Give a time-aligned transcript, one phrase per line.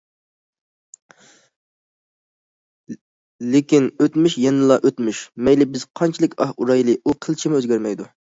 [3.55, 8.11] لېكىن ئۆتمۈش يەنىلا ئۆتمۈش، مەيلى بىز قانچىلىك ئاھ ئۇرايلى، ئۇ قىلچىمۇ ئۆزگەرمەيدۇ.